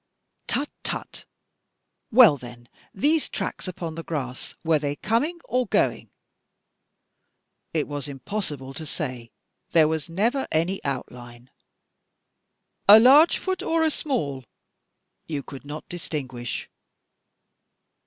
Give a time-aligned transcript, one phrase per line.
[0.47, 1.25] "Tut tut!
[2.11, 6.09] Well, then, these tracks upon the grass, were they coming or going?"
[7.71, 9.29] "It was impossible to say.
[9.73, 11.51] There was never any outline."
[12.89, 14.43] "A large foot or a small?"
[15.27, 16.67] "You could not distinguish."